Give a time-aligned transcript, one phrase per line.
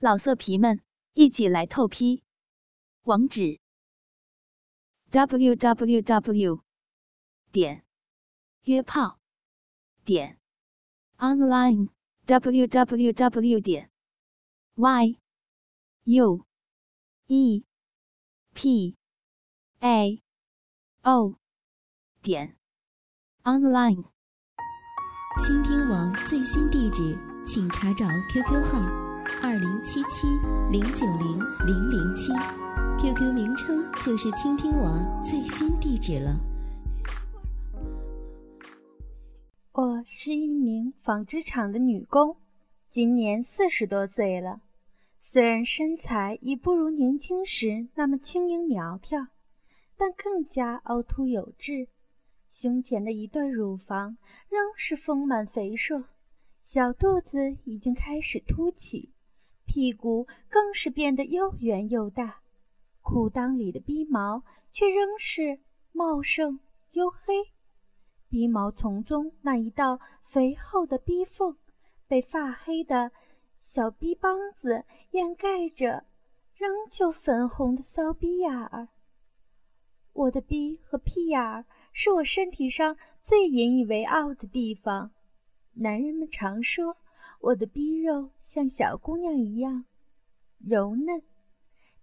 [0.00, 0.80] 老色皮们，
[1.14, 2.22] 一起来透批！
[3.02, 3.58] 网址
[5.10, 6.62] ：w w w
[7.50, 7.84] 点
[8.62, 9.18] 约炮
[10.04, 10.38] 点
[11.16, 11.88] online
[12.26, 13.90] w w w 点
[14.76, 15.18] y
[16.04, 16.46] u
[17.26, 17.64] e
[18.54, 18.96] p
[19.80, 20.22] a
[21.02, 21.34] o
[22.22, 22.56] 点
[23.42, 24.04] online。
[25.44, 29.07] 倾听网最新地址，请查找 QQ 号。
[29.40, 30.26] 二零七七
[30.68, 32.32] 零九零零零七
[32.98, 34.92] ，QQ 名称就是倾听我
[35.22, 36.36] 最新地址了。
[39.72, 42.36] 我是一名纺织厂的女工，
[42.88, 44.60] 今年四十多岁了。
[45.20, 49.28] 虽然身材已不如年轻时那么轻盈苗条，
[49.96, 51.88] 但更加凹凸有致。
[52.50, 56.06] 胸前的一对乳房仍是丰满肥硕，
[56.60, 59.12] 小肚子已经开始凸起。
[59.68, 62.40] 屁股更是变得又圆又大，
[63.02, 65.60] 裤裆里的逼毛却仍是
[65.92, 66.58] 茂盛
[66.90, 67.52] 黝黑，
[68.30, 71.58] 逼毛丛中那一道肥厚的逼缝，
[72.06, 73.12] 被发黑的
[73.60, 76.04] 小逼帮子掩盖着，
[76.54, 78.88] 仍旧粉红的骚逼眼儿。
[80.14, 85.12] 我的逼和屁眼儿是我身体上最引以为傲的地方，
[85.74, 86.96] 男人们常说。
[87.40, 89.84] 我的逼肉像小姑娘一样
[90.58, 91.22] 柔嫩，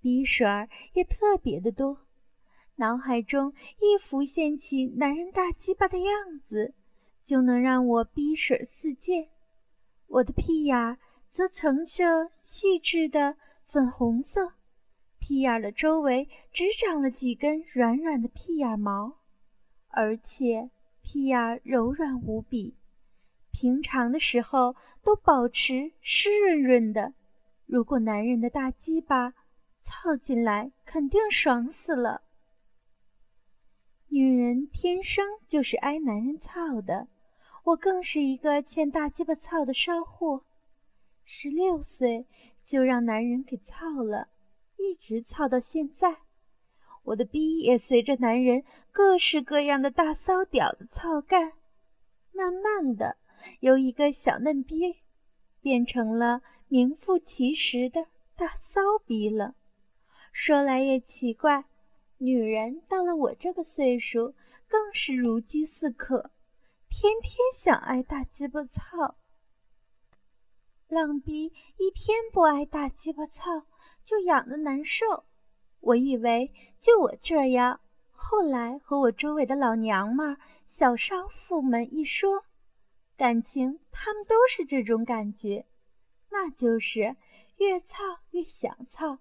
[0.00, 2.06] 逼水儿也特别的多，
[2.76, 6.74] 脑海中一浮现起男人大鸡巴的样子，
[7.24, 9.30] 就能让我逼水四溅。
[10.06, 10.98] 我的屁眼儿
[11.30, 14.52] 则呈着细致的粉红色，
[15.18, 19.18] 屁眼儿的周围只长了几根软软的屁眼毛，
[19.88, 22.76] 而且屁眼儿柔软无比。
[23.52, 27.12] 平常的时候都保持湿润润的，
[27.66, 29.34] 如果男人的大鸡巴
[29.82, 32.22] 操进来，肯定爽死了。
[34.08, 37.08] 女人天生就是挨男人操的，
[37.64, 40.44] 我更是一个欠大鸡巴操的骚货。
[41.24, 42.26] 十六岁
[42.64, 44.28] 就让男人给操了，
[44.76, 46.18] 一直操到现在，
[47.04, 51.52] 我的逼也随着男人各式各样的大骚屌的操干，
[52.32, 53.16] 慢慢的。
[53.60, 54.96] 由一个小嫩逼，
[55.60, 59.54] 变成了名副其实的大骚逼了。
[60.32, 61.66] 说来也奇怪，
[62.18, 64.34] 女人到了我这个岁数，
[64.66, 66.30] 更是如饥似渴，
[66.88, 69.16] 天天想挨大鸡巴操。
[70.88, 73.66] 浪逼一天不挨大鸡巴操，
[74.04, 75.24] 就痒得难受。
[75.80, 80.36] 我以为就我这样，后来和我周围的老娘们、
[80.66, 82.44] 小少妇们一说。
[83.22, 85.64] 感情，他们都是这种感觉，
[86.30, 87.14] 那就是
[87.58, 89.20] 越操越想操。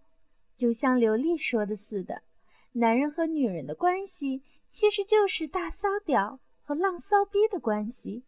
[0.58, 2.24] 就像刘丽说的似的，
[2.72, 8.24] 男人和女人的关系其实就是大骚屌和浪骚逼的关系。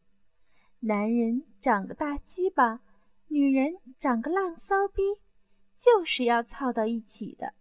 [0.81, 2.81] 男人长个大鸡巴，
[3.29, 5.01] 女人长个浪骚逼，
[5.75, 7.55] 就是要操到一起的，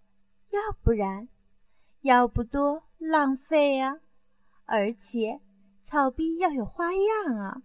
[0.51, 1.31] 要不然，
[2.03, 4.01] 要不多浪费啊！
[4.67, 5.41] 而且，
[5.83, 7.63] 操逼要有花样啊！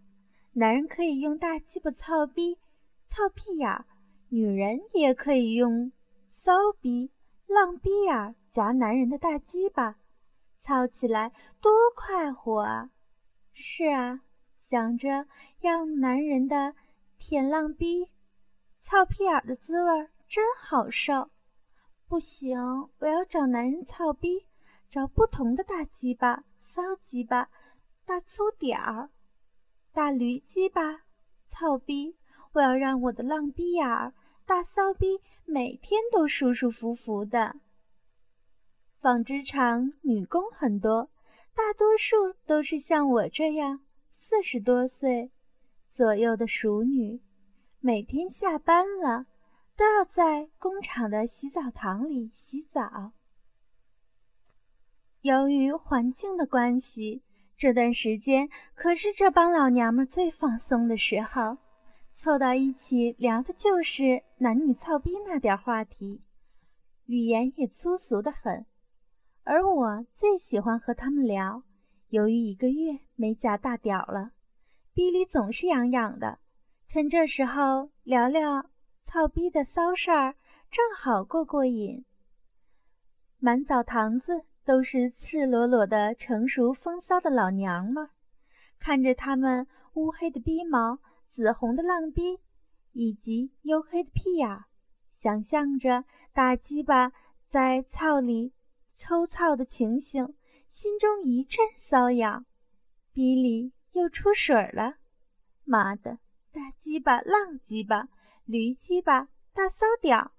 [0.59, 2.57] 男人可以用大鸡巴操逼、
[3.05, 3.85] 操屁眼儿，
[4.29, 5.91] 女人也可以用
[6.31, 6.51] 骚
[6.81, 7.11] 逼、
[7.45, 9.97] 浪逼眼儿夹男人的大鸡巴，
[10.57, 11.31] 操起来
[11.61, 12.89] 多快活啊！
[13.53, 14.21] 是啊，
[14.57, 15.27] 想着
[15.59, 16.73] 让男人的
[17.19, 18.09] 舔浪逼、
[18.81, 21.29] 操屁眼儿的滋味真好受。
[22.07, 22.59] 不行，
[22.97, 24.47] 我要找男人操逼，
[24.89, 27.51] 找不同的大鸡巴、骚鸡巴、
[28.07, 29.11] 大粗点儿。
[29.97, 31.05] 大驴鸡巴，
[31.47, 32.15] 操逼！
[32.51, 34.13] 我要让我的浪逼眼儿、
[34.45, 37.55] 大骚逼每天都舒舒服服的。
[38.99, 41.09] 纺织厂女工很多，
[41.55, 42.15] 大多数
[42.45, 43.79] 都是像我这样
[44.11, 45.31] 四十多岁
[45.89, 47.19] 左右的熟女，
[47.79, 49.25] 每天下班了
[49.75, 53.13] 都要在工厂的洗澡堂里洗澡。
[55.21, 57.23] 由于环境的关系。
[57.57, 61.57] 这段时间可是这帮老娘们最放松的时候，
[62.13, 66.21] 凑到一起聊的就是男女操逼那点话题，
[67.07, 68.67] 语言也粗俗的很。
[69.43, 71.63] 而我最喜欢和他们聊，
[72.09, 74.33] 由于一个月没夹大屌了，
[74.93, 76.37] 逼里总是痒痒的，
[76.87, 78.69] 趁这时候聊聊
[79.03, 80.35] 操逼的骚事儿，
[80.69, 82.05] 正好过过瘾。
[83.39, 84.45] 满澡堂子。
[84.67, 88.09] 都是赤裸裸的成熟风骚的老娘们，
[88.77, 90.99] 看着他们乌黑的逼毛、
[91.29, 92.41] 紫红的浪逼，
[92.91, 94.65] 以及黝黑的屁眼，
[95.09, 96.03] 想象着
[96.33, 97.13] 大鸡巴
[97.47, 98.51] 在操里
[98.93, 100.35] 抽操的情形，
[100.67, 102.45] 心中一阵瘙痒，
[103.13, 104.97] 鼻里又出水了。
[105.63, 106.19] 妈的，
[106.51, 108.09] 大鸡巴、浪鸡巴、
[108.43, 110.33] 驴鸡巴、大骚屌，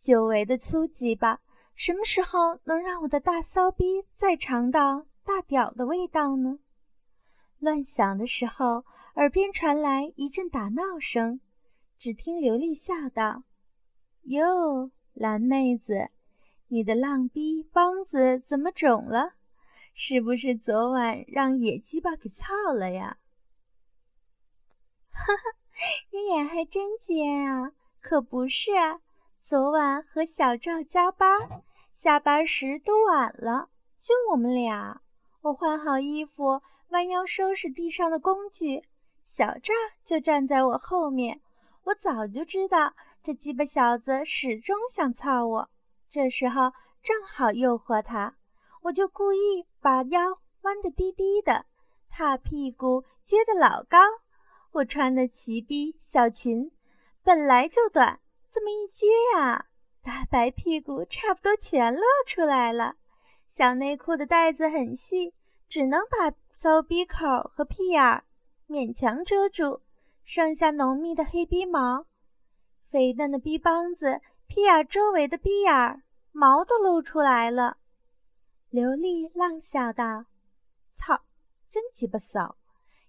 [0.00, 1.40] 久违的粗鸡巴，
[1.74, 6.58] 什么时候能让我的大骚逼再尝到大屌的味道呢？
[7.58, 8.84] 乱想的时候，
[9.16, 11.40] 耳边传来一阵打闹声，
[11.98, 13.42] 只听刘丽笑道。
[14.22, 16.10] 哟，蓝妹子，
[16.68, 19.34] 你的浪逼帮子怎么肿了？
[19.92, 23.18] 是不是昨晚让野鸡巴给操了呀？
[25.10, 25.58] 哈哈，
[26.10, 27.72] 你眼还真尖啊！
[28.00, 29.00] 可不是啊，
[29.46, 31.62] 昨晚和小赵加班，
[31.92, 33.68] 下班时都晚了，
[34.00, 35.02] 就我们俩。
[35.42, 38.82] 我换好衣服，弯腰收拾地上的工具，
[39.22, 41.42] 小赵就站在我后面。
[41.82, 42.94] 我早就知道。
[43.22, 45.68] 这鸡巴小子始终想操我，
[46.08, 48.36] 这时候正好诱惑他，
[48.80, 51.66] 我就故意把腰弯得低低的，
[52.08, 53.98] 他屁股撅得老高。
[54.72, 56.72] 我穿的齐逼小裙
[57.22, 58.20] 本来就短，
[58.54, 59.66] 这么一撅呀，
[60.00, 62.94] 大白屁股差不多全露出来了。
[63.48, 65.34] 小内裤的带子很细，
[65.68, 68.22] 只能把骚逼口和屁眼儿
[68.68, 69.82] 勉强遮住，
[70.22, 72.06] 剩下浓密的黑逼毛。
[72.86, 77.78] 肥嫩的逼帮子，屁眼周围的逼眼儿毛都露出来了。
[78.70, 80.26] 刘丽浪笑道
[80.94, 81.22] ：“操，
[81.68, 82.56] 真鸡巴骚！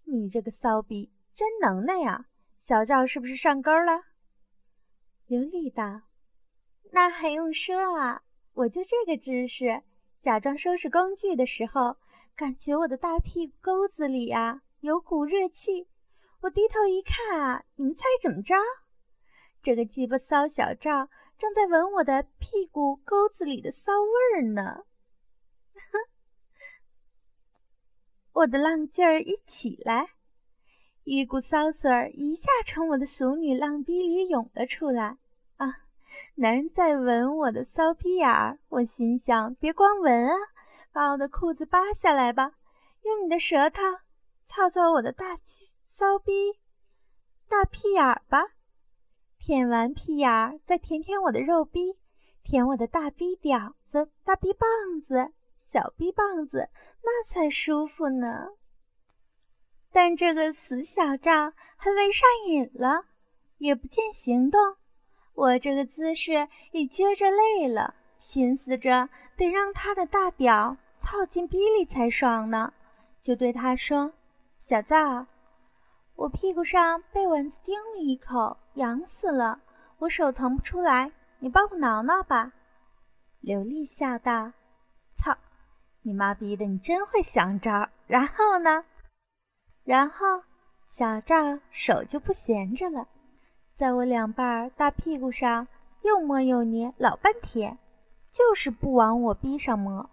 [0.05, 2.25] 你这个骚逼真能耐呀！
[2.57, 4.05] 小赵是不是上钩了？”
[5.27, 6.01] 刘丽道
[6.93, 8.21] ：“那还用说啊！
[8.53, 9.81] 我就这个姿势，
[10.21, 11.97] 假装收拾工具的时候，
[12.35, 15.87] 感觉我的大屁股沟子里啊有股热气。
[16.41, 18.53] 我低头一看啊，你们猜怎么着？”
[19.63, 24.85] 这个鸡巴骚小赵正在闻我的屁股沟子里的骚味儿呢，
[28.31, 30.11] 我的浪劲儿一起来，
[31.05, 35.17] 一股骚水儿一下从我的熟女浪逼里涌了出来。
[35.57, 35.67] 啊，
[36.33, 40.33] 男人在闻我的骚逼眼儿，我心想：别光闻啊，
[40.91, 42.53] 把我的裤子扒下来吧，
[43.03, 43.81] 用你的舌头
[44.47, 45.37] 操操我的大
[45.87, 46.31] 骚逼
[47.47, 48.55] 大屁眼儿吧。
[49.37, 51.99] 舔完屁眼儿，再舔舔我的肉逼，
[52.43, 56.67] 舔我的大逼屌子、大逼棒子、小逼棒子，
[57.03, 58.47] 那才舒服呢。
[59.95, 61.31] 但这个死小赵
[61.77, 63.05] 还未上瘾了，
[63.59, 64.59] 也不见行动。
[65.33, 69.07] 我这个姿势已撅着累了，寻思着
[69.37, 72.73] 得让他的大屌操进逼里才爽呢，
[73.21, 74.11] 就对他说
[74.59, 75.27] ：“小赵。”
[76.15, 79.61] 我屁股上被蚊子叮了一口，痒死了。
[79.99, 81.09] 我手腾不出来，
[81.39, 82.51] 你帮我挠挠吧。
[83.39, 84.51] 刘丽笑道
[85.15, 85.37] ：“操，
[86.01, 88.83] 你妈逼的，你真会想招。”然后呢？
[89.85, 90.41] 然后
[90.87, 93.07] 小赵手就不闲着了，
[93.73, 95.67] 在我两瓣大屁股上
[96.01, 97.77] 又摸又捏老半天，
[98.31, 100.09] 就是不往我逼上摸。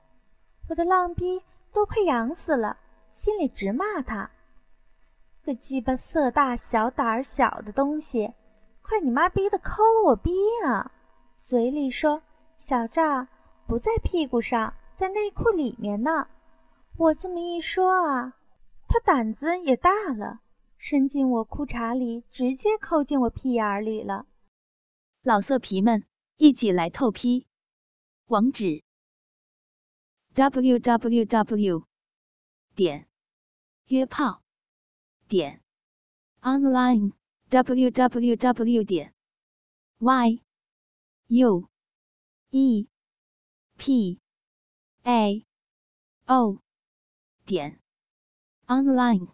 [0.68, 1.42] 我的浪逼
[1.72, 2.76] 都快痒死了，
[3.10, 4.30] 心里直骂他。
[5.42, 8.32] 个鸡巴色大小胆儿小的东西，
[8.82, 10.30] 快你妈逼的抠我逼
[10.64, 10.92] 啊！
[11.40, 12.22] 嘴里说
[12.58, 13.26] 小赵
[13.66, 16.28] 不在屁股上，在内裤里面呢。
[16.96, 18.34] 我这么一说啊，
[18.92, 20.42] 他胆子也大了，
[20.76, 24.26] 伸进我裤衩里，直接抠进我屁眼里了。
[25.22, 26.06] 老色皮们，
[26.36, 27.46] 一起来透批！
[28.26, 28.84] 网址
[30.34, 31.86] ：w w w.
[32.74, 33.08] 点
[33.86, 34.42] 约炮。
[35.26, 35.62] 点
[36.42, 37.14] online
[37.48, 39.14] w w w 点
[40.00, 40.42] y
[41.28, 41.66] u
[42.50, 42.88] e
[43.78, 44.20] p
[45.04, 45.46] a
[46.26, 46.60] o
[47.46, 47.81] 点
[48.68, 49.28] online。